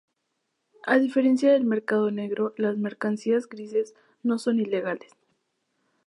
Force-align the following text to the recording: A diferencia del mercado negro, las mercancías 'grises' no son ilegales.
A 0.87 0.97
diferencia 0.97 1.53
del 1.53 1.63
mercado 1.63 2.09
negro, 2.09 2.55
las 2.57 2.75
mercancías 2.75 3.47
'grises' 3.47 3.93
no 4.23 4.39
son 4.39 4.59
ilegales. 4.59 5.11